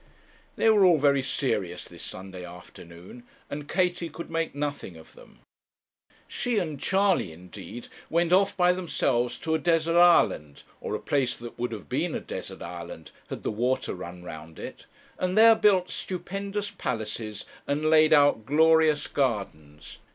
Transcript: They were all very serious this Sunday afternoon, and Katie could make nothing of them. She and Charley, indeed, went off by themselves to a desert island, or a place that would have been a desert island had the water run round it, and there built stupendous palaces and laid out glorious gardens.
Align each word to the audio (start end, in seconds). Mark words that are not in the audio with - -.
They 0.55 0.67
were 0.71 0.83
all 0.83 0.97
very 0.97 1.21
serious 1.21 1.85
this 1.85 2.01
Sunday 2.01 2.43
afternoon, 2.43 3.21
and 3.51 3.69
Katie 3.69 4.09
could 4.09 4.31
make 4.31 4.55
nothing 4.55 4.95
of 4.97 5.13
them. 5.13 5.37
She 6.27 6.57
and 6.57 6.79
Charley, 6.79 7.31
indeed, 7.31 7.87
went 8.09 8.33
off 8.33 8.57
by 8.57 8.73
themselves 8.73 9.37
to 9.37 9.53
a 9.53 9.59
desert 9.59 9.95
island, 9.95 10.63
or 10.79 10.95
a 10.95 10.99
place 10.99 11.35
that 11.37 11.59
would 11.59 11.71
have 11.71 11.87
been 11.87 12.15
a 12.15 12.19
desert 12.19 12.63
island 12.63 13.11
had 13.29 13.43
the 13.43 13.51
water 13.51 13.93
run 13.93 14.23
round 14.23 14.57
it, 14.57 14.87
and 15.19 15.37
there 15.37 15.53
built 15.53 15.91
stupendous 15.91 16.71
palaces 16.71 17.45
and 17.67 17.85
laid 17.87 18.11
out 18.11 18.43
glorious 18.43 19.05
gardens. 19.05 19.99